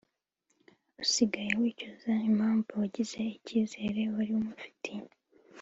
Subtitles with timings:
[1.03, 5.03] usigara wicuza impamvu wangije icyizere wari umufitiye